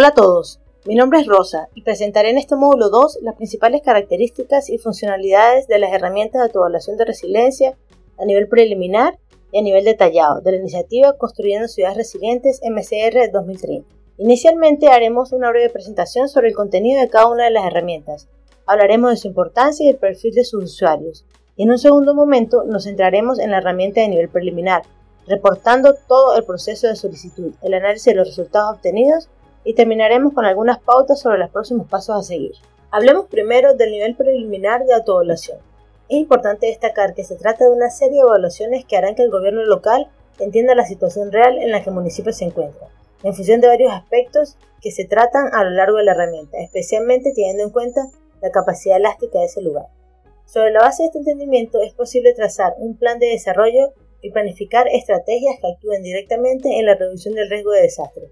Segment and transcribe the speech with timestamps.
[0.00, 3.82] Hola a todos, mi nombre es Rosa y presentaré en este módulo 2 las principales
[3.82, 7.76] características y funcionalidades de las herramientas de autoevaluación de resiliencia
[8.16, 9.18] a nivel preliminar
[9.52, 13.86] y a nivel detallado de la iniciativa Construyendo Ciudades Resilientes MCR 2030.
[14.16, 18.26] Inicialmente haremos una breve presentación sobre el contenido de cada una de las herramientas.
[18.64, 21.26] Hablaremos de su importancia y el perfil de sus usuarios.
[21.56, 24.80] Y en un segundo momento nos centraremos en la herramienta de nivel preliminar,
[25.26, 29.28] reportando todo el proceso de solicitud, el análisis de los resultados obtenidos
[29.64, 32.52] y terminaremos con algunas pautas sobre los próximos pasos a seguir.
[32.90, 35.58] Hablemos primero del nivel preliminar de autoevaluación.
[36.08, 39.30] Es importante destacar que se trata de una serie de evaluaciones que harán que el
[39.30, 40.08] gobierno local
[40.40, 42.88] entienda la situación real en la que el municipio se encuentra,
[43.22, 47.32] en función de varios aspectos que se tratan a lo largo de la herramienta, especialmente
[47.34, 48.00] teniendo en cuenta
[48.40, 49.86] la capacidad elástica de ese lugar.
[50.46, 54.86] Sobre la base de este entendimiento es posible trazar un plan de desarrollo y planificar
[54.88, 58.30] estrategias que actúen directamente en la reducción del riesgo de desastre.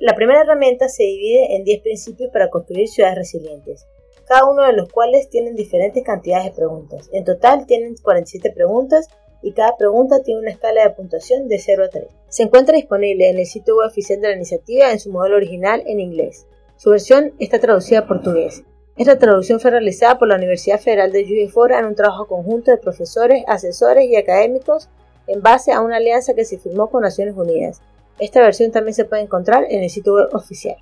[0.00, 3.86] la primera herramienta se divide en 10 principios para construir ciudades resilientes,
[4.26, 7.08] cada uno de los cuales tienen diferentes cantidades de preguntas.
[7.12, 9.08] En total tienen 47 preguntas
[9.42, 12.04] y cada pregunta tiene una escala de puntuación de 0 a 3.
[12.28, 15.82] Se encuentra disponible en el sitio web oficial de la iniciativa en su modelo original
[15.86, 16.46] en inglés.
[16.76, 18.62] Su versión está traducida a portugués.
[18.96, 22.70] Esta traducción fue realizada por la Universidad Federal de Juiz Fora en un trabajo conjunto
[22.70, 24.90] de profesores, asesores y académicos
[25.30, 27.80] en base a una alianza que se firmó con Naciones Unidas.
[28.18, 30.76] Esta versión también se puede encontrar en el sitio web oficial.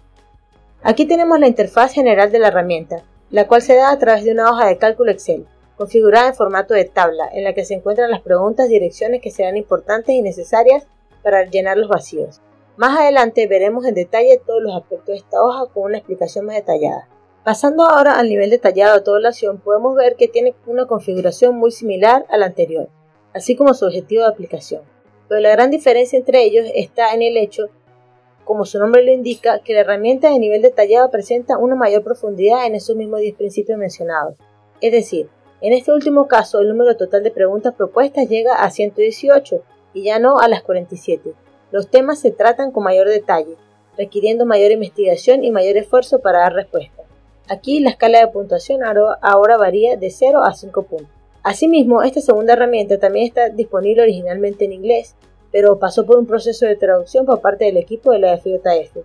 [0.83, 4.33] Aquí tenemos la interfaz general de la herramienta, la cual se da a través de
[4.33, 8.11] una hoja de cálculo Excel, configurada en formato de tabla, en la que se encuentran
[8.11, 10.87] las preguntas y direcciones que serán importantes y necesarias
[11.23, 12.41] para llenar los vacíos.
[12.77, 16.57] Más adelante veremos en detalle todos los aspectos de esta hoja con una explicación más
[16.57, 17.09] detallada.
[17.45, 21.57] Pasando ahora al nivel detallado de toda la acción, podemos ver que tiene una configuración
[21.57, 22.89] muy similar a la anterior
[23.39, 24.83] así como su objetivo de aplicación.
[25.29, 27.67] Pero la gran diferencia entre ellos está en el hecho,
[28.45, 32.67] como su nombre lo indica, que la herramienta de nivel detallado presenta una mayor profundidad
[32.67, 34.35] en esos mismos 10 principios mencionados.
[34.81, 35.29] Es decir,
[35.61, 39.63] en este último caso el número total de preguntas propuestas llega a 118
[39.95, 41.33] y ya no a las 47.
[41.71, 43.55] Los temas se tratan con mayor detalle,
[43.97, 47.05] requiriendo mayor investigación y mayor esfuerzo para dar respuesta.
[47.49, 51.18] Aquí la escala de puntuación ahora varía de 0 a 5 puntos.
[51.49, 55.15] Asimismo, esta segunda herramienta también está disponible originalmente en inglés,
[55.51, 58.99] pero pasó por un proceso de traducción por parte del equipo de la FJF,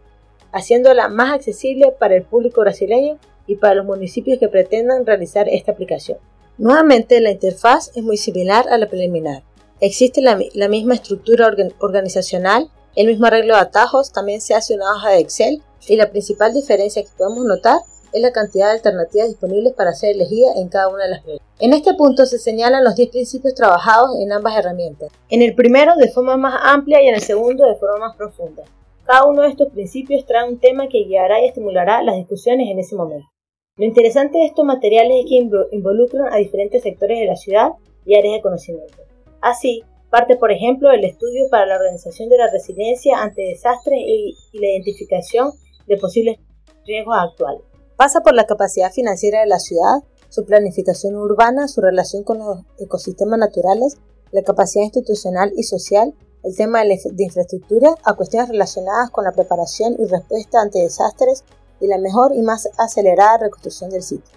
[0.51, 3.17] haciéndola más accesible para el público brasileño
[3.47, 6.17] y para los municipios que pretendan realizar esta aplicación.
[6.57, 9.43] Nuevamente, la interfaz es muy similar a la preliminar.
[9.79, 10.35] Existe la,
[10.67, 11.49] misma estructura
[11.79, 16.11] organizacional, el mismo arreglo de atajos, también se hace una hoja de Excel y la
[16.11, 17.77] principal diferencia que podemos notar
[18.13, 21.41] es la cantidad de alternativas disponibles para ser elegida en cada una de las redes.
[21.59, 25.11] En este punto se señalan los 10 principios trabajados en ambas herramientas.
[25.29, 28.63] En el primero de forma más amplia y en el segundo de forma más profunda.
[29.05, 32.79] Cada uno de estos principios trae un tema que guiará y estimulará las discusiones en
[32.79, 33.27] ese momento.
[33.75, 37.71] Lo interesante de estos materiales es que involucran a diferentes sectores de la ciudad
[38.05, 38.97] y áreas de conocimiento.
[39.41, 44.35] Así, parte por ejemplo del estudio para la organización de la resiliencia ante desastres y
[44.53, 45.51] la identificación
[45.87, 46.37] de posibles
[46.85, 47.72] riesgos actuales.
[47.95, 52.61] Pasa por la capacidad financiera de la ciudad, su planificación urbana, su relación con los
[52.79, 53.97] ecosistemas naturales,
[54.31, 59.95] la capacidad institucional y social, el tema de, infraestructura, a cuestiones relacionadas con la preparación
[59.99, 61.43] y respuesta ante desastres
[61.79, 64.35] y la mejor y más acelerada reconstrucción del sitio.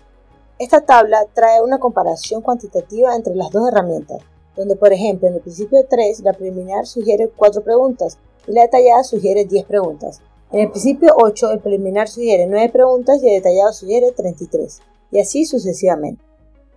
[0.59, 4.19] Esta tabla trae una comparación cuantitativa entre las dos herramientas,
[4.55, 9.03] donde por ejemplo en el principio 3 la preliminar sugiere 4 preguntas y la detallada
[9.03, 10.21] sugiere 10 preguntas,
[10.53, 14.81] en el principio 8, el preliminar sugiere 9 preguntas y el detallado sugiere 33,
[15.11, 16.25] y así sucesivamente.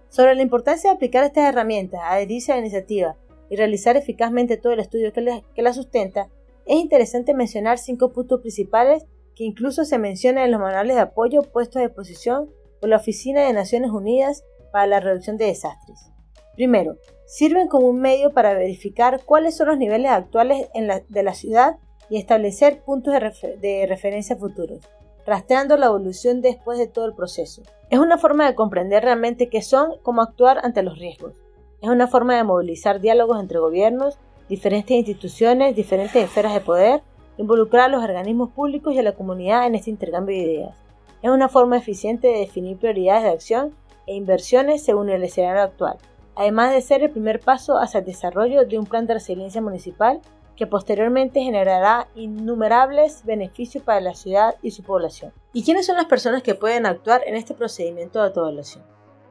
[0.10, 3.16] Sobre la importancia de aplicar estas herramientas, adherirse a la iniciativa
[3.48, 6.30] y realizar eficazmente todo el estudio que, que la sustenta,
[6.66, 11.44] es interesante mencionar cinco puntos principales que incluso se mencionan en los manuales de apoyo
[11.44, 12.50] puestos a disposición
[12.80, 16.12] por la Oficina de Naciones Unidas para la Reducción de Desastres.
[16.56, 21.78] Primero, sirven como un medio para verificar cuáles son los niveles actuales de la ciudad
[22.10, 23.14] y establecer puntos
[23.62, 24.80] de, referencia futuros,
[25.26, 27.62] rastreando la evolución después de todo el proceso.
[27.90, 31.34] Es una forma de comprender realmente qué son, cómo actuar ante los riesgos.
[31.82, 34.18] Es una forma de movilizar diálogos entre gobiernos,
[34.50, 37.02] diferentes instituciones, diferentes esferas de poder,
[37.38, 40.76] involucrar a los organismos públicos y a la comunidad en este intercambio de ideas.
[41.22, 43.76] Es una forma eficiente de definir prioridades de acción
[44.08, 45.98] e inversiones según el escenario actual,
[46.36, 50.22] además de ser el primer paso hacia el desarrollo de un plan de resiliencia municipal
[50.60, 55.32] que posteriormente generará innumerables beneficios para la ciudad y su población.
[55.54, 58.84] ¿Y quiénes son las personas que pueden actuar en este procedimiento de autoevaluación?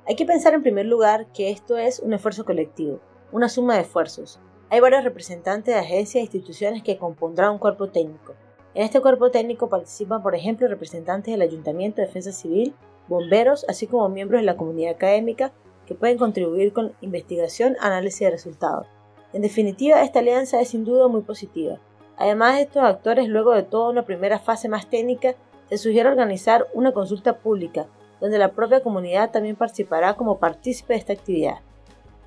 [0.07, 3.83] Hay que pensar en primer lugar que esto es un esfuerzo colectivo, una suma de
[3.83, 4.41] esfuerzos.
[4.71, 8.35] Hay varios representantes de agencias e instituciones que compondrán un cuerpo técnico.
[8.73, 12.75] En este cuerpo técnico participan, por ejemplo, representantes del Ayuntamiento de Defensa Civil,
[13.07, 15.53] bomberos, así como miembros de la comunidad académica
[15.85, 18.87] que pueden contribuir con investigación, análisis de resultados.
[19.33, 21.79] En definitiva, esta alianza es sin duda muy positiva.
[22.17, 25.35] Además de estos actores, luego de toda una primera fase más técnica,
[25.69, 27.87] se sugiere organizar una consulta pública,
[28.21, 31.59] donde la propia comunidad también participará como partícipe de esta actividad.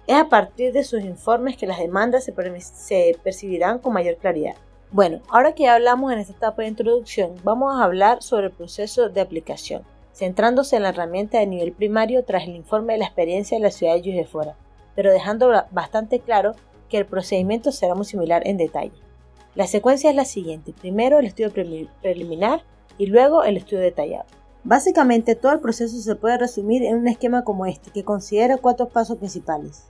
[0.07, 4.55] Es a partir de sus informes que las demandas se, percibirán con mayor claridad.
[4.91, 8.51] Bueno, ahora que ya hablamos en esta etapa de introducción, vamos a hablar sobre el
[8.51, 9.83] proceso de aplicación,
[10.13, 13.71] centrándose en la herramienta de nivel primario tras el informe de la experiencia de la
[13.71, 14.55] ciudad de Juiz de Fora,
[14.95, 16.55] pero dejando bastante claro
[16.91, 18.91] que el procedimiento será muy similar en detalle.
[19.55, 21.51] La secuencia es la siguiente, primero el estudio
[22.01, 22.63] preliminar
[22.99, 24.25] y luego el estudio detallado.
[24.63, 28.89] Básicamente todo el proceso se puede resumir en un esquema como este, que considera cuatro
[28.89, 29.85] pasos principales.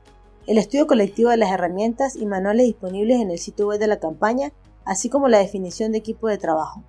[0.48, 4.00] El estudio colectivo de las herramientas y manuales disponibles en el sitio web de la
[4.00, 4.54] campaña
[4.86, 6.83] así como la definición de equipo de trabajo.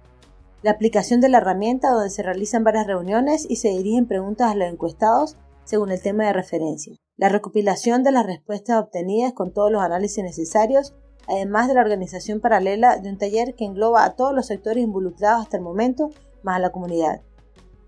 [0.62, 4.54] La aplicación de la herramienta donde se realizan varias reuniones y se dirigen preguntas a
[4.54, 6.96] los encuestados según el tema de referencia.
[7.16, 10.94] La recopilación de las respuestas obtenidas con todos los análisis necesarios,
[11.28, 15.42] además de la organización paralela de un taller que engloba a todos los sectores involucrados
[15.42, 16.10] hasta el momento,
[16.42, 17.20] más a la comunidad.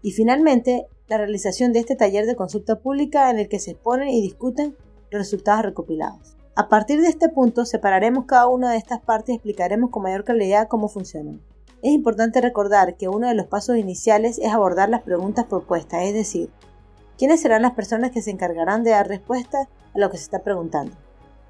[0.03, 4.09] Y finalmente, la realización de este taller de consulta pública en el que se exponen
[4.09, 4.77] y discuten
[5.11, 6.37] los resultados recopilados.
[6.55, 10.25] A partir de este punto separaremos cada una de estas partes y explicaremos con mayor
[10.25, 11.41] claridad cómo funcionan.
[11.83, 16.15] Es importante recordar que uno de los pasos iniciales es abordar las preguntas propuestas, es
[16.15, 16.51] decir,
[17.19, 20.41] quiénes serán las personas que se encargarán de dar respuesta a lo que se está
[20.41, 20.97] preguntando.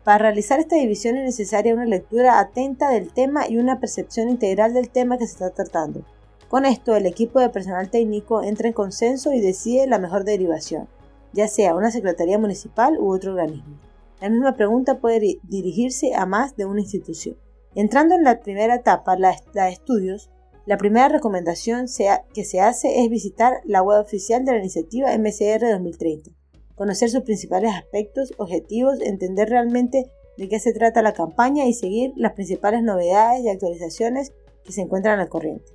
[0.04, 4.74] Para realizar esta división es necesaria una lectura atenta del tema y una percepción integral
[4.74, 6.04] del tema que se está tratando.
[6.48, 10.88] Con esto, el equipo de personal técnico entra en consenso y decide la mejor derivación,
[11.32, 13.78] ya sea una secretaría municipal u otro organismo.
[14.20, 17.36] La misma pregunta puede dirigirse a más de una institución.
[17.74, 20.30] Entrando en la primera etapa, la, de estudios,
[20.66, 21.86] la primera recomendación
[22.32, 26.30] que se hace es visitar la web oficial de la iniciativa MCR 2030,
[26.74, 32.12] conocer sus principales aspectos, objetivos, entender realmente de qué se trata la campaña y seguir
[32.16, 34.32] las principales novedades y actualizaciones
[34.64, 35.70] que se encuentran al corriente.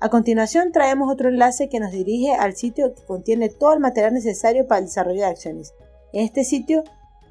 [0.00, 4.14] A continuación traemos otro enlace que nos dirige al sitio que contiene todo el material
[4.14, 5.74] necesario para el desarrollo de acciones.
[6.12, 6.84] En este sitio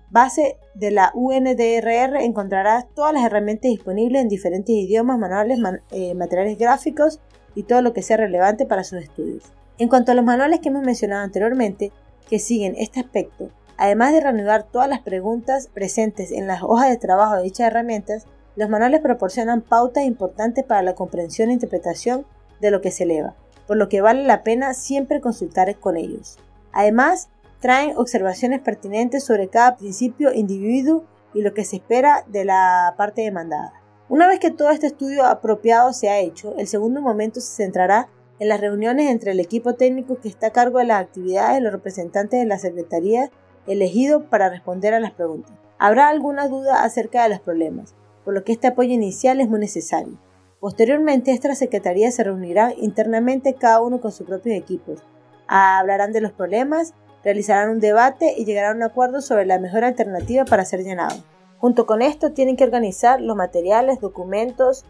[0.09, 5.59] base de la UNDRR encontrarás todas las herramientas disponibles en diferentes idiomas, manuales,
[5.91, 7.19] eh, materiales gráficos
[7.55, 9.43] y todo lo que sea relevante para sus estudios.
[9.77, 11.91] En cuanto a los manuales que hemos mencionado anteriormente,
[12.29, 16.97] que siguen este aspecto, además de reanudar todas las preguntas presentes en las hojas de
[16.97, 18.25] trabajo de dichas herramientas,
[18.55, 22.25] los manuales proporcionan pautas importantes para la comprensión e interpretación
[22.59, 23.35] de lo que se eleva,
[23.67, 26.39] por lo que vale la pena siempre consultar con ellos.
[26.71, 32.93] Además, traen observaciones pertinentes sobre cada principio, individuo y lo que se espera de la
[32.97, 33.73] parte demandada.
[34.09, 38.09] Una vez que todo este estudio apropiado se ha hecho, el segundo momento se centrará
[38.39, 41.63] en las reuniones entre el equipo técnico que está a cargo de las actividades y
[41.63, 43.31] los representantes de la Secretaría
[43.65, 45.51] elegido para responder a las preguntas.
[45.77, 49.59] Habrá alguna duda acerca de los problemas, por lo que este apoyo inicial es muy
[49.59, 50.17] necesario.
[50.59, 55.03] Posteriormente, estas secretarías se reunirán internamente cada uno con sus propios equipos.
[55.47, 56.93] Hablarán de los problemas
[57.27, 61.21] realizarán un debate y llegarán a un acuerdo sobre la mejor alternativa para ser llenado.
[61.57, 64.85] Junto con esto tienen que organizar los materiales, documentos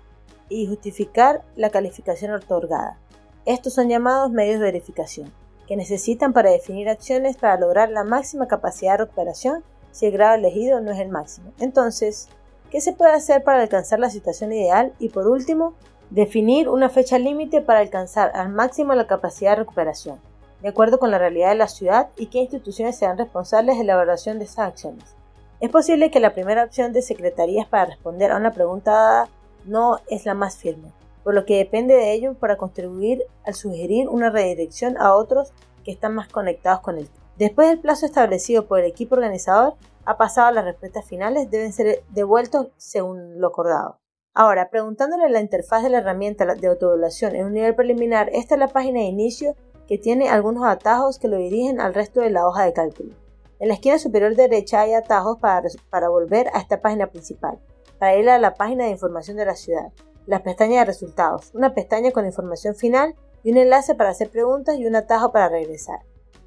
[0.48, 3.00] y justificar la calificación otorgada.
[3.46, 5.34] Estos son llamados medios de verificación,
[5.68, 10.36] que necesitan para definir acciones para lograr la máxima capacidad de recuperación si el grado
[10.36, 11.54] elegido no es el máximo.
[11.60, 12.30] Entonces,
[12.70, 14.94] ¿qué se puede hacer para alcanzar la situación ideal?
[15.00, 15.74] Y por último,
[16.12, 20.20] definir una fecha límite para alcanzar al máximo la capacidad de recuperación
[20.62, 23.94] de acuerdo con la realidad de la ciudad y qué instituciones serán responsables de la
[23.94, 25.16] evaluación de esas acciones.
[25.60, 29.30] Es posible que la primera opción de secretarías para responder a una pregunta dada
[29.66, 30.92] no es la más firme,
[31.24, 35.52] por lo que depende de ello para contribuir al sugerir una redirección a otros
[35.84, 40.18] que están más conectados con el Después del plazo establecido por el equipo organizador, ha
[40.18, 44.00] pasado las respuestas finales deben ser devueltos según lo acordado.
[44.34, 48.56] Ahora, preguntándole a la interfaz de la herramienta de autoevaluación en un nivel preliminar, esta
[48.56, 49.56] es la página de inicio
[49.88, 53.16] que tiene algunos atajos que lo dirigen al resto de la hoja de cálculo.
[53.60, 57.60] En la esquina superior derecha hay atajos para, volver a esta página principal,
[57.98, 59.92] para ir a la página de información de la ciudad,
[60.28, 64.78] la pestaña de resultados, una pestaña con información final y un enlace para hacer preguntas
[64.78, 66.00] y un atajo para regresar.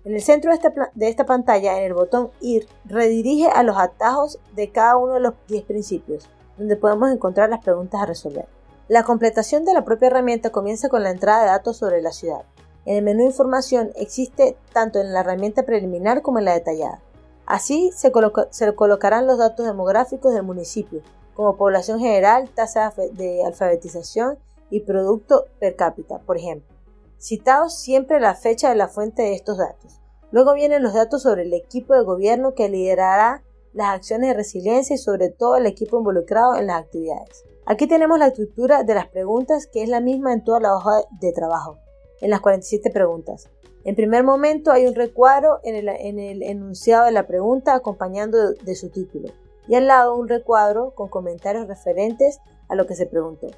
[0.04, 3.76] En el centro de esta, de esta pantalla, en el botón Ir, redirige a los
[3.76, 8.46] atajos de cada uno de los 10 principios, donde podemos encontrar las preguntas a resolver.
[8.88, 12.44] La completación de la propia herramienta comienza con la entrada de datos sobre la ciudad.
[12.86, 17.02] En el menú Información existe tanto en la herramienta preliminar como en la detallada.
[17.46, 21.02] Así se, colocarán los datos demográficos del municipio,
[21.34, 24.38] como población general, tasa de alfabetización,
[24.70, 26.74] y producto per cápita, por ejemplo.
[27.18, 30.00] Citados siempre la fecha de la fuente de estos datos.
[30.30, 34.94] Luego vienen los datos sobre el equipo de gobierno que liderará las acciones de resiliencia
[34.94, 37.44] y sobre todo el equipo involucrado en las actividades.
[37.66, 41.02] Aquí tenemos la estructura de las preguntas que es la misma en toda la hoja
[41.20, 41.78] de trabajo,
[42.20, 43.48] en las 47 preguntas.
[43.84, 48.90] En primer momento hay un recuadro en el, enunciado de la pregunta acompañando de su
[48.90, 49.30] título
[49.68, 53.48] y al lado un recuadro con comentarios referentes a lo que se preguntó.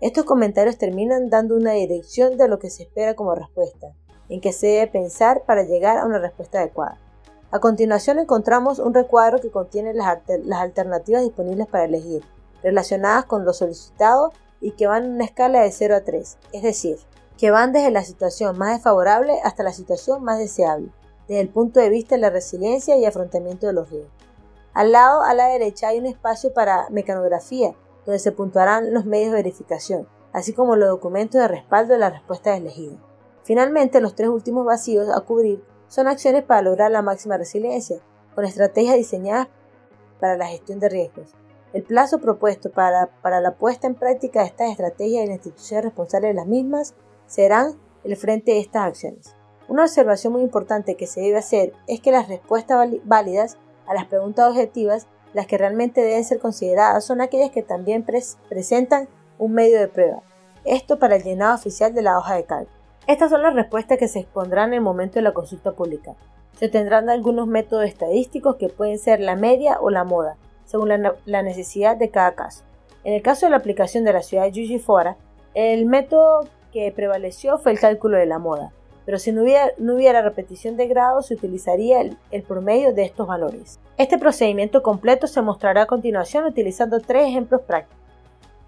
[0.00, 3.94] Estos comentarios terminan dando una dirección de lo que se espera como respuesta,
[4.28, 6.98] en que se debe pensar para llegar a una respuesta adecuada.
[7.50, 12.22] A continuación encontramos un recuadro que contiene las, las alternativas disponibles para elegir,
[12.62, 16.62] relacionadas con lo solicitado y que van en una escala de 0 a 3, es
[16.62, 16.98] decir,
[17.38, 20.90] que van desde la situación más desfavorable hasta la situación más deseable,
[21.28, 24.12] desde el punto de vista de la resiliencia y afrontamiento de los riesgos.
[24.74, 29.30] Al lado, a la derecha, hay un espacio para mecanografía, donde se puntuarán los medios
[29.30, 32.96] de verificación, así como los documentos de respaldo de la respuesta elegida.
[33.44, 38.00] Finalmente, los tres últimos vacíos a cubrir son acciones para lograr la máxima resiliencia,
[38.34, 39.48] con estrategias diseñadas
[40.20, 41.34] para la gestión de riesgos,
[41.72, 46.28] el plazo propuesto para, la puesta en práctica de estas estrategias y la institución responsable
[46.28, 46.94] de las mismas
[47.28, 49.36] serán el frente de estas acciones.
[49.68, 54.06] Una observación muy importante que se debe hacer es que las respuestas válidas a las
[54.06, 58.04] preguntas objetivas, las que realmente deben ser consideradas, son aquellas que también
[58.48, 59.08] presentan
[59.38, 60.22] un medio de prueba.
[60.64, 62.76] Esto para el llenado oficial de la hoja de cálculo.
[63.06, 66.14] Estas son las respuestas que se expondrán en el momento de la consulta pública.
[66.58, 71.42] Se tendrán algunos métodos estadísticos que pueden ser la media o la moda, según la,
[71.42, 72.64] necesidad de cada caso.
[73.04, 75.16] En el caso de la aplicación de la ciudad de Yuji Fora,
[75.54, 78.72] el método que prevaleció fue el cálculo de la moda,
[79.04, 83.80] pero si no hubiera, repetición de grados se utilizaría el, el, promedio de estos valores.
[83.96, 87.98] Este procedimiento completo se mostrará a continuación utilizando tres ejemplos prácticos.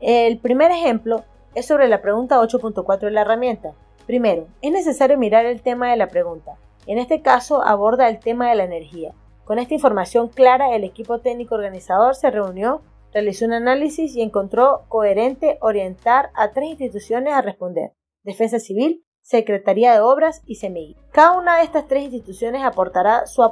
[0.00, 3.72] El primer ejemplo es sobre la pregunta 8.4 de la herramienta.
[4.06, 6.56] Primero, es necesario mirar el tema de la pregunta.
[6.86, 9.12] En este caso aborda el tema de la energía.
[9.44, 12.80] Con esta información clara, el equipo técnico organizador se reunió,
[13.12, 17.92] realizó un análisis y encontró coherente orientar a tres instituciones a responder.
[18.22, 20.96] Defensa Civil, Secretaría de Obras y CEMIG.
[21.12, 23.42] Cada una de estas tres instituciones aportará su,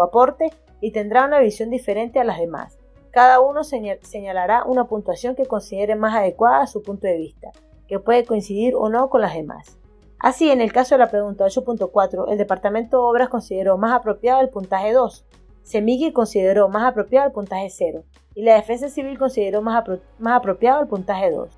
[0.00, 0.50] aporte
[0.80, 2.78] y tendrá una visión diferente a las demás.
[3.10, 7.52] Cada uno señalará una puntuación que considere más adecuada a su punto de vista,
[7.86, 9.78] que puede coincidir o no con las demás.
[10.18, 14.40] Así, en el caso de la pregunta 8.4, el Departamento de Obras consideró más apropiado
[14.40, 15.24] el puntaje 2,
[15.64, 18.04] Semigui consideró más apropiado el puntaje 0
[18.34, 19.82] y la Defensa Civil consideró más,
[20.26, 21.48] apropiado el puntaje 2.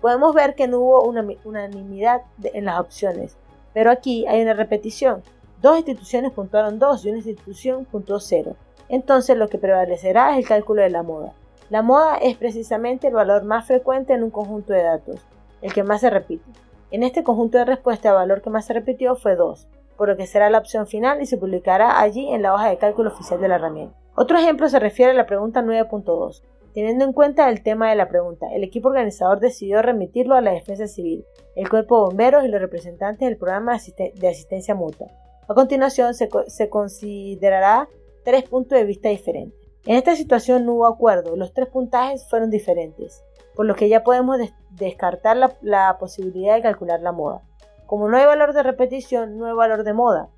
[0.00, 3.36] Podemos ver que no hubo una unanimidad en las opciones,
[3.74, 5.24] pero aquí hay una repetición.
[5.60, 8.54] Dos instituciones puntuaron 2 y una institución puntuó 0.
[8.88, 11.32] Entonces lo que prevalecerá es el cálculo de la moda.
[11.68, 15.20] La moda es precisamente el valor más frecuente en un conjunto de datos,
[15.62, 16.48] el que más se repite.
[16.92, 19.66] En este conjunto de respuesta el valor que más se repitió fue 2,
[19.98, 22.78] por lo que será la opción final y se publicará allí en la hoja de
[22.78, 23.94] cálculo oficial de la herramienta.
[24.14, 26.42] Otro ejemplo se refiere a la pregunta 9.2.
[26.72, 30.52] Teniendo en cuenta el tema de la pregunta, el equipo organizador decidió remitirlo a la
[30.52, 31.26] Defensa Civil,
[31.56, 35.08] el Cuerpo de Bomberos y los representantes del programa de asistencia mutua.
[35.48, 37.88] A continuación se, considerará
[38.24, 39.58] tres puntos de vista diferentes.
[39.84, 43.22] En esta situación no hubo acuerdo, los tres puntajes fueron diferentes
[43.58, 44.38] por lo que ya podemos
[44.70, 47.42] descartar la, posibilidad de calcular la moda.
[47.88, 50.28] Como no hay valor de repetición, no hay valor de moda.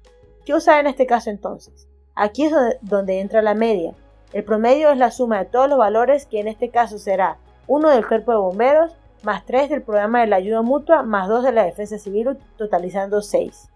[0.44, 1.88] ¿Qué usar en este caso entonces?
[2.14, 3.92] Aquí es donde, entra la media.
[4.32, 7.90] El promedio es la suma de todos los valores que en este caso será 1
[7.90, 11.50] del cuerpo de bomberos más 3 del programa de la ayuda mutua más 2 de
[11.50, 13.68] la defensa civil totalizando 6.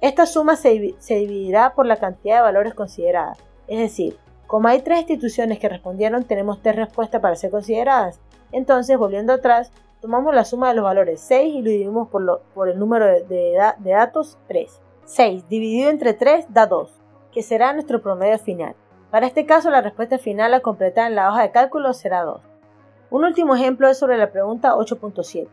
[0.00, 4.82] Esta suma se, se dividirá por la cantidad de valores consideradas, es decir, como hay
[4.82, 8.20] tres instituciones que respondieron, tenemos tres respuestas para ser consideradas.
[8.52, 12.78] Entonces, volviendo atrás, tomamos la suma de los valores 6 y lo dividimos por, el
[12.78, 14.80] número de, datos 3.
[15.04, 16.90] 6 dividido entre 3 da 2,
[17.32, 18.74] que será nuestro promedio final.
[19.10, 22.42] Para este caso, la respuesta final a completar en la hoja de cálculo será 2.
[23.10, 25.48] Un último ejemplo es sobre la pregunta 8.7.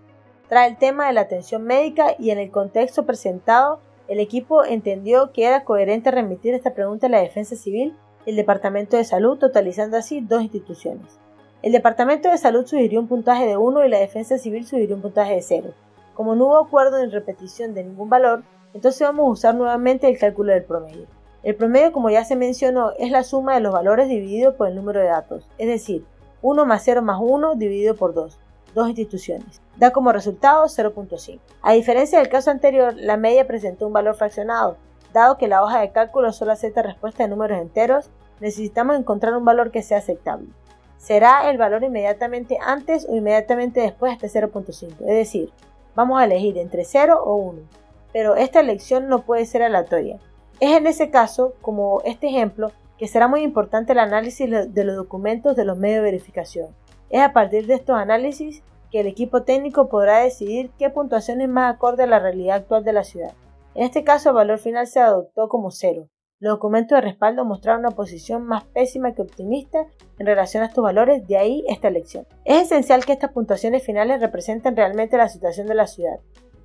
[0.50, 5.32] Trae el tema de la atención médica y en el contexto presentado, el equipo entendió
[5.32, 9.40] que era coherente remitir esta pregunta a la defensa civil y el Departamento de Salud,
[9.40, 11.20] totalizando así dos instituciones.
[11.66, 15.02] El Departamento de Salud sugirió un puntaje de 1 y la Defensa Civil sugirió un
[15.02, 15.74] puntaje de 0.
[16.14, 18.44] Como no hubo acuerdo en repetición de ningún valor,
[18.76, 21.08] entonces vamos a usar nuevamente el cálculo del promedio.
[21.42, 24.76] El promedio, como ya se mencionó, es la suma de los valores dividido por el
[24.76, 26.06] número de datos, es decir,
[26.44, 28.38] 1 más 0 más 1 dividido por 2,
[28.76, 29.60] dos instituciones.
[29.76, 31.40] Da como resultado 0.5.
[31.64, 34.78] A diferencia del caso anterior, la media presentó un valor fraccionado.
[35.14, 39.46] Dado que la hoja de cálculo solo acepta respuesta de números enteros, necesitamos encontrar un
[39.46, 40.50] valor que sea aceptable.
[41.06, 44.90] Será el valor inmediatamente antes o inmediatamente después de 0.5.
[45.02, 45.52] Es decir,
[45.94, 47.62] vamos a elegir entre 0 o 1.
[48.12, 50.18] Pero esta elección no puede ser aleatoria.
[50.60, 54.96] Es en ese caso, como este ejemplo, que será muy importante el análisis de los
[54.96, 56.70] documentos de los medios de verificación.
[57.12, 61.50] Es a partir de estos análisis que el equipo técnico podrá decidir qué puntuación es
[61.50, 63.34] más acorde a la realidad actual de la ciudad.
[63.76, 66.08] En este caso, el valor final se adoptó como cero.
[66.42, 69.86] Los documentos de respaldo mostraron una posición más pésima que optimista
[70.20, 72.28] en relación a estos valores, de ahí esta elección.
[72.44, 76.20] Es esencial que estas puntuaciones finales representen realmente la situación de la ciudad.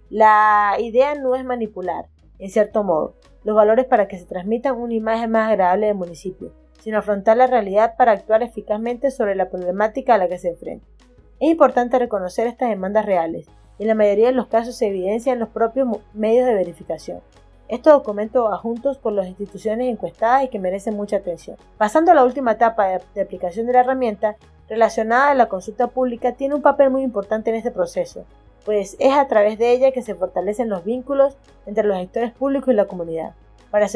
[0.08, 2.06] La idea no es manipular,
[2.40, 6.52] en cierto modo, los valores para que se transmitan una imagen más agradable del municipio,
[6.80, 10.86] sino afrontar la realidad para actuar eficazmente sobre la problemática a la que se enfrenta.
[11.38, 13.46] Es importante reconocer estas demandas reales,
[13.78, 17.20] y en la mayoría de los casos se evidencian en los propios medios de verificación.
[17.70, 21.56] Estos documentos adjuntos por las instituciones encuestadas y que merecen mucha atención.
[21.78, 24.34] Pasando a la última etapa de, aplicación de la herramienta,
[24.68, 28.24] relacionada a la consulta pública, tiene un papel muy importante en este proceso,
[28.64, 32.74] pues es a través de ella que se fortalecen los vínculos entre los sectores públicos
[32.74, 33.34] y la comunidad.
[33.70, 33.86] Para,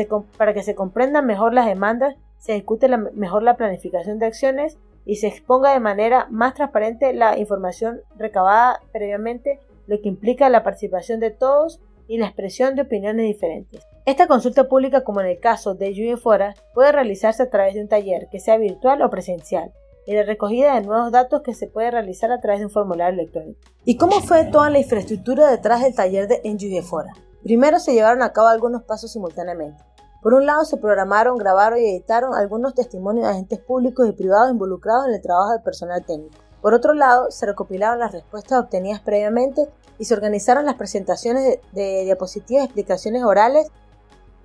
[0.54, 5.26] que se comprendan mejor las demandas, se ejecute mejor la planificación de acciones y se
[5.26, 11.33] exponga de manera más transparente la información recabada previamente, lo que implica la participación de
[11.33, 13.87] todos y la expresión de opiniones diferentes.
[14.06, 17.80] Esta consulta pública, como en el caso de Lluvia Fora, puede realizarse a través de
[17.80, 19.73] un taller, que sea virtual o presencial,
[20.06, 23.18] y la recogida de nuevos datos que se puede realizar a través de un formulario
[23.18, 23.61] electrónico.
[23.84, 27.12] ¿Y cómo fue toda la infraestructura detrás del taller de en Fora?
[27.42, 29.82] Primero se llevaron a cabo algunos pasos simultáneamente.
[30.23, 34.50] Por un lado, se programaron, grabaron y editaron algunos testimonios de agentes públicos y privados
[34.50, 36.34] involucrados en el trabajo del personal técnico.
[36.64, 39.68] Por otro lado, se recopilaron las respuestas obtenidas previamente
[39.99, 43.71] y se organizaron las presentaciones de, diapositivas y explicaciones orales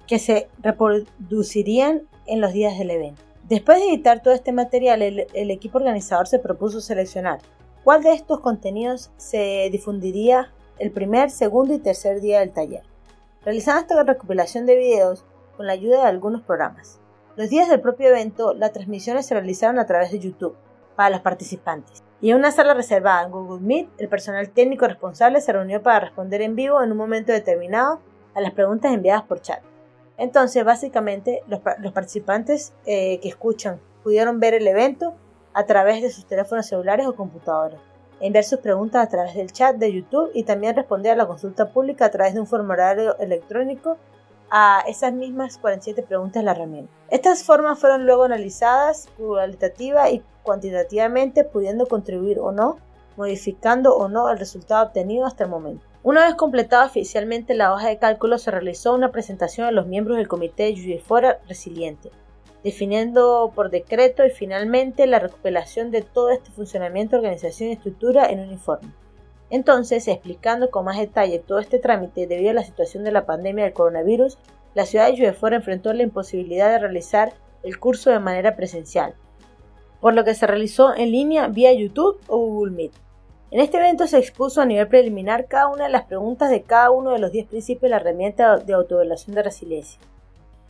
[0.05, 3.21] que se reproducirían en los días del evento.
[3.47, 7.39] Después de editar todo este material, el, equipo organizador se propuso seleccionar
[7.86, 12.84] cuál de estos contenidos se difundiría el primer, segundo y tercer día del taller.
[13.45, 15.23] Realizando esta recopilación de videos
[15.55, 16.99] con la ayuda de algunos programas.
[17.38, 20.58] Los días del propio evento, las transmisiones se realizaron a través de YouTube
[20.97, 22.03] para los participantes.
[22.21, 26.01] Y en una sala reservada en Google Meet, el personal técnico responsable se reunió para
[26.01, 27.99] responder en vivo en un momento determinado
[28.36, 29.62] a las preguntas enviadas por chat.
[30.17, 31.62] Entonces, básicamente, los,
[31.93, 35.13] participantes eh, que escuchan pudieron ver el evento
[35.53, 37.79] a través de sus teléfonos celulares o computadoras,
[38.19, 41.71] enviar sus preguntas a través del chat de YouTube y también responder a la consulta
[41.71, 43.97] pública a través de un formulario electrónico
[44.51, 46.91] a esas mismas 47 preguntas de la herramienta.
[47.09, 52.77] Estas formas fueron luego analizadas cualitativa y cuantitativamente, pudiendo contribuir o no,
[53.17, 55.85] modificando o no el resultado obtenido hasta el momento.
[56.01, 60.17] Una vez completada oficialmente la hoja de cálculo, se realizó una presentación a los miembros
[60.17, 62.09] del comité de Fora Resiliente,
[62.63, 68.39] definiendo por decreto y finalmente la recopilación de todo este funcionamiento, organización y estructura en
[68.39, 68.89] un informe.
[69.49, 73.65] Entonces, explicando con más detalle todo este trámite debido a la situación de la pandemia
[73.65, 74.38] del coronavirus,
[74.75, 77.33] la ciudad de Fora enfrentó la imposibilidad de realizar
[77.63, 79.15] el curso de manera presencial,
[79.99, 82.93] por lo que se realizó en línea vía YouTube o Google Meet.
[83.51, 86.91] En este evento se expuso a nivel preliminar cada una de las preguntas de cada
[86.91, 89.99] uno de los 10 principios de la herramienta de autoevaluación de resiliencia.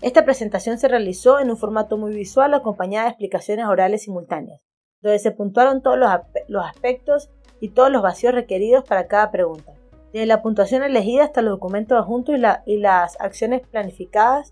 [0.02, 4.62] Esta presentación se realizó en un formato muy visual acompañada de explicaciones orales simultáneas,
[5.02, 6.00] donde se puntuaron todos
[6.48, 9.74] los, aspectos y todos los vacíos requeridos para cada pregunta,
[10.14, 14.52] desde la puntuación elegida hasta los documentos adjuntos y, las acciones planificadas,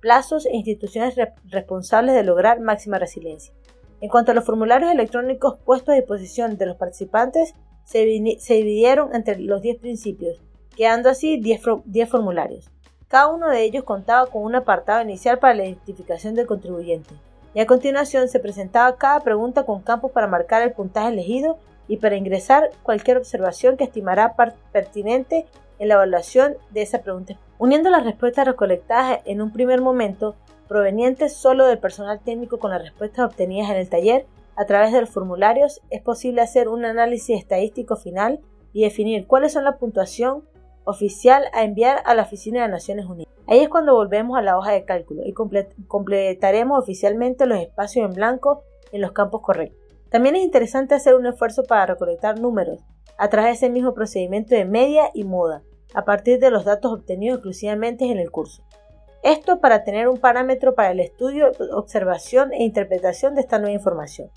[0.00, 3.54] plazos e instituciones responsables de lograr máxima resiliencia.
[4.00, 9.38] En cuanto a los formularios electrónicos puestos a disposición de los participantes, se, dividieron entre
[9.38, 10.40] los 10 principios,
[10.76, 12.70] quedando así 10, 10 formularios.
[13.08, 17.14] Cada uno de ellos contaba con un apartado inicial para la identificación del contribuyente,
[17.52, 21.58] y a continuación se presentaba cada pregunta con campos para marcar el puntaje elegido
[21.90, 24.36] y para ingresar cualquier observación que estimará
[24.70, 25.46] pertinente
[25.80, 27.36] en la evaluación de esa pregunta.
[27.58, 30.36] Uniendo las respuestas recolectadas en un primer momento,
[30.68, 34.24] provenientes solo del personal técnico con las respuestas obtenidas en el taller,
[34.54, 38.38] a través de los formularios es posible hacer un análisis estadístico final
[38.72, 40.44] y definir cuáles son la puntuación
[40.84, 43.34] oficial a enviar a la Oficina de Naciones Unidas.
[43.48, 48.14] Ahí es cuando volvemos a la hoja de cálculo y completaremos oficialmente los espacios en
[48.14, 49.79] blanco en los campos correctos.
[50.10, 52.80] También es interesante hacer un esfuerzo para recolectar números
[53.16, 55.62] a través de ese mismo procedimiento de media y moda,
[55.94, 58.62] a partir de los datos obtenidos exclusivamente en el curso.
[59.22, 64.30] Esto para tener un parámetro para el estudio, observación e interpretación de esta nueva información.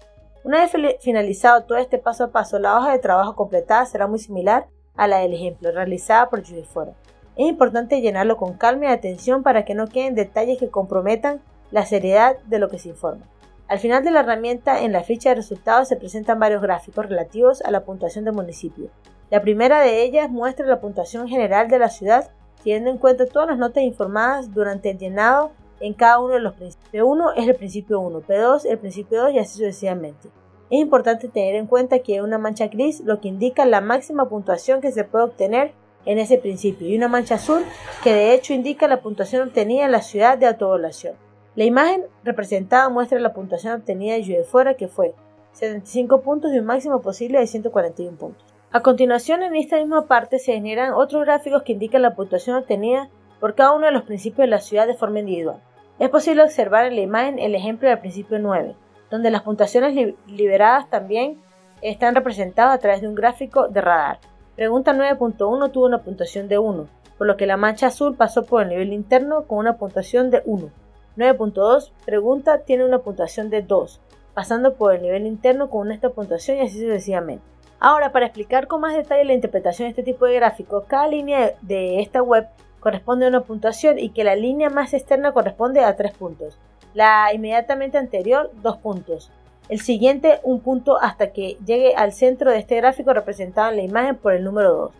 [0.44, 4.20] Una vez finalizado todo este paso a paso, la hoja de trabajo completada será muy
[4.20, 6.94] similar a la del ejemplo realizada por Fora.
[7.36, 11.86] Es importante llenarlo con calma y atención para que no queden detalles que comprometan la
[11.86, 13.26] seriedad de lo que se informa.
[13.74, 17.60] Al final de la herramienta, en la ficha de resultados se presentan varios gráficos relativos
[17.64, 18.92] a la puntuación del municipio.
[19.32, 22.30] La primera de ellas muestra la puntuación general de la ciudad,
[22.64, 26.54] teniendo en cuenta todas las notas informadas durante el llenado en cada uno de los
[26.54, 26.92] principios.
[26.94, 30.30] P1 es el principio 1, P2 el principio 2 y así sucesivamente.
[30.70, 34.82] Es importante tener en cuenta que una mancha gris lo que indica la máxima puntuación
[34.82, 35.72] que se puede obtener
[36.06, 37.64] en ese principio y una mancha azul
[38.04, 41.16] que de hecho indica la puntuación obtenida en la ciudad de autoevaluación.
[41.56, 45.14] La imagen representada muestra la puntuación obtenida de fuera que fue
[45.52, 48.44] 75 puntos y un máximo posible de 141 puntos.
[48.72, 53.08] A continuación, en esta misma parte se generan otros gráficos que indican la puntuación obtenida
[53.40, 55.62] por cada uno de los principios de la ciudad de forma individual.
[56.00, 58.76] Es posible observar en la imagen el ejemplo del principio 9,
[59.12, 61.40] donde las puntuaciones liberadas también
[61.84, 64.20] están representadas a través de un gráfico de radar.
[64.56, 68.64] Pregunta 9.1 tuvo una puntuación de 1, por lo que la mancha azul pasó por
[68.64, 70.83] el nivel interno con una puntuación de 1.
[71.18, 74.02] 9.2 pregunta tiene una puntuación de 2,
[74.34, 77.44] pasando por el nivel interno con esta puntuación y así sucesivamente.
[77.80, 81.54] Ahora, para explicar con más detalle la interpretación de este tipo de gráficos, cada línea
[81.62, 82.48] de esta web
[82.80, 86.58] corresponde a una puntuación y que la línea más externa corresponde a 3 puntos.
[86.94, 89.32] La inmediatamente anterior, 2 puntos.
[89.70, 93.84] El siguiente, un punto hasta que llegue al centro de este gráfico representado en la
[93.84, 94.92] imagen por el número 2,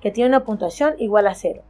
[0.00, 1.62] que tiene una puntuación igual a 0.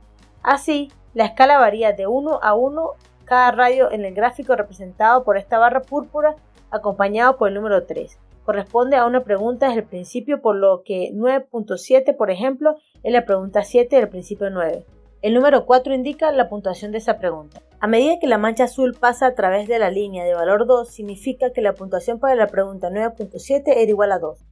[0.42, 2.90] Así, la escala varía de 1 a 1
[3.32, 6.36] cada radio en el gráfico representado por esta barra púrpura
[6.70, 8.18] acompañado por el número 3.
[8.44, 13.24] Corresponde a una pregunta desde el principio, por lo que 9.7, por ejemplo, es la
[13.24, 14.84] pregunta 7 del principio 9.
[15.22, 17.62] El número 4 indica la puntuación de esa pregunta.
[17.80, 20.90] A medida que la mancha azul pasa a través de la línea de valor 2,
[20.90, 24.44] significa que la puntuación para la pregunta 9.7 era igual a 2.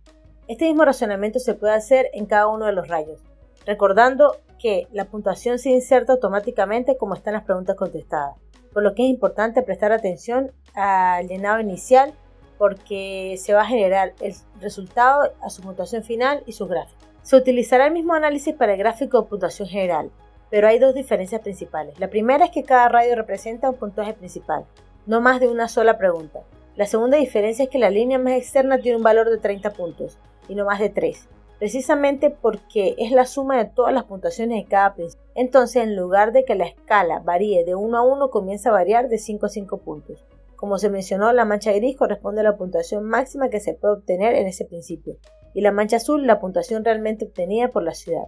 [0.49, 3.21] Este mismo razonamiento se puede hacer en cada uno de los rayos,
[3.67, 8.37] recordando que la puntuación se inserta automáticamente como están las preguntas contestadas
[8.73, 12.13] por lo que es importante prestar atención al llenado inicial
[12.59, 17.03] porque se va a generar el resultado a su puntuación final y sus gráficos.
[17.23, 20.11] Se utilizará el mismo análisis para el gráfico de puntuación general,
[20.51, 21.99] pero hay dos diferencias principales.
[21.99, 24.67] La primera es que cada radio representa un puntaje principal,
[25.07, 26.41] no más de una sola pregunta.
[26.77, 30.19] La segunda diferencia es que la línea más externa tiene un valor de 30 puntos
[30.49, 31.29] y no más de 3
[31.61, 35.25] precisamente porque es la suma de todas las puntuaciones de cada principio.
[35.35, 39.09] Entonces, en lugar de que la escala varíe de 1 a 1, comienza a variar
[39.09, 40.25] de 5 a 5 puntos.
[40.57, 44.35] Como se mencionó, la mancha gris corresponde a la puntuación máxima que se puede obtener
[44.35, 45.19] en ese principio,
[45.53, 48.25] y la mancha azul la puntuación realmente obtenida por la ciudad.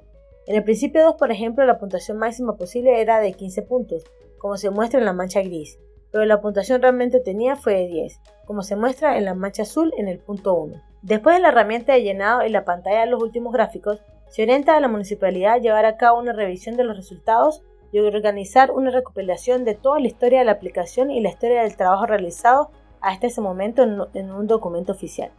[0.47, 4.05] En el principio 2, por ejemplo, la puntuación máxima posible era de 15 puntos,
[4.39, 5.79] como se muestra en la mancha gris,
[6.11, 9.91] pero la puntuación realmente obtenida fue de 10, como se muestra en la mancha azul
[9.97, 10.92] en el punto 1.
[11.03, 14.77] Después de la herramienta de llenado y la pantalla de los últimos gráficos, se orienta
[14.77, 17.61] a la municipalidad a llevar a cabo una revisión de los resultados
[17.91, 21.77] y organizar una recopilación de toda la historia de la aplicación y la historia del
[21.77, 25.33] trabajo realizado hasta ese momento en un documento oficial.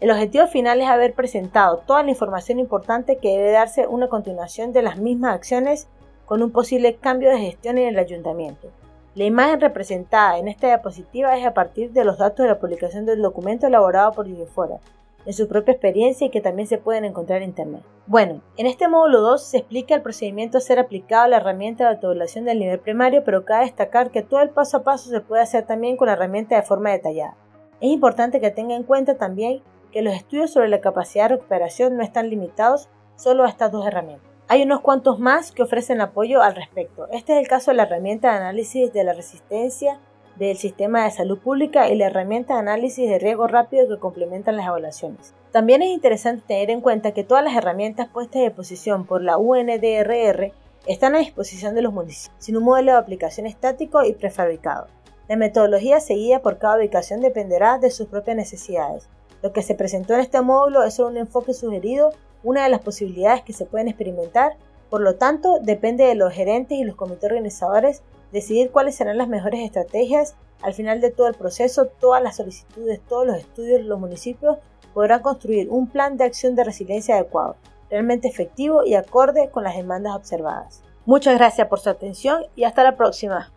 [0.00, 4.72] El objetivo final es haber presentado toda la información importante que debe darse una continuación
[4.72, 5.88] de las mismas acciones
[6.24, 8.70] con un posible cambio de gestión en el ayuntamiento.
[9.14, 13.04] La imagen representada en esta diapositiva es a partir de los datos de la publicación
[13.04, 14.78] del documento elaborado por Unifuera,
[15.24, 17.82] en su propia experiencia y que también se pueden encontrar en Internet.
[18.06, 21.84] Bueno, en este módulo 2 se explica el procedimiento a ser aplicado a la herramienta
[21.84, 25.20] de autoevaluación del nivel primario, pero cabe destacar que todo el paso a paso se
[25.20, 27.36] puede hacer también con la herramienta de forma detallada.
[27.80, 31.96] Es importante que tenga en cuenta también que los estudios sobre la capacidad de recuperación
[31.96, 34.30] no están limitados solo a estas dos herramientas.
[34.48, 37.08] Hay unos cuantos más que ofrecen apoyo al respecto.
[37.10, 40.00] Este es el caso de la herramienta de análisis de la resistencia
[40.36, 44.56] del sistema de salud pública y la herramienta de análisis de riesgo rápido que complementan
[44.56, 45.34] las evaluaciones.
[45.50, 49.36] También es interesante tener en cuenta que todas las herramientas puestas a disposición por la
[49.36, 50.52] UNDRR
[50.86, 54.88] están a disposición de los municipios, sin un modelo de aplicación estático y prefabricado.
[55.28, 59.08] La metodología seguida por cada ubicación dependerá de sus propias necesidades.
[59.42, 63.42] Lo que se presentó en este módulo es un enfoque sugerido, una de las posibilidades
[63.42, 64.56] que se pueden experimentar,
[64.90, 69.28] por lo tanto depende de los gerentes y los comités organizadores decidir cuáles serán las
[69.28, 70.34] mejores estrategias.
[70.62, 74.58] Al final de todo el proceso, todas las solicitudes, todos los estudios los municipios
[74.94, 77.56] podrán construir un plan de acción de resiliencia adecuado,
[77.90, 80.82] realmente efectivo y acorde con las demandas observadas.
[81.04, 83.52] Muchas gracias por su atención y hasta la próxima.